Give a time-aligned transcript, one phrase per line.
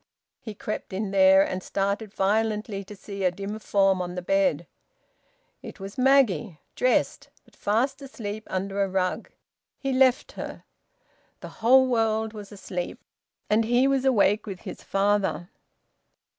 [0.39, 4.65] He crept in there, and started violently to see a dim form on the bed.
[5.61, 9.29] It was Maggie, dressed, but fast asleep under a rug.
[9.77, 10.63] He left her.
[11.41, 12.99] The whole world was asleep,
[13.47, 15.49] and he was awake with his father.